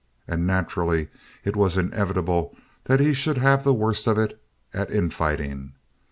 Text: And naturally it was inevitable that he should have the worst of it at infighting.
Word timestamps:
And 0.27 0.47
naturally 0.47 1.09
it 1.45 1.55
was 1.55 1.77
inevitable 1.77 2.57
that 2.85 2.99
he 2.99 3.13
should 3.13 3.37
have 3.37 3.63
the 3.63 3.71
worst 3.71 4.07
of 4.07 4.17
it 4.17 4.41
at 4.73 4.89
infighting. 4.89 5.73